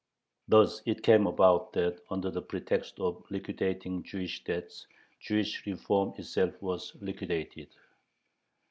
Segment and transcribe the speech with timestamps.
[0.47, 4.87] Thus it came about that, under the pretext of liquidating Jewish debts,
[5.19, 7.67] "Jewish reform" itself was liquidated.